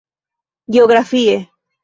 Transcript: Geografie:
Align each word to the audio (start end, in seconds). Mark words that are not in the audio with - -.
Geografie: 0.75 1.47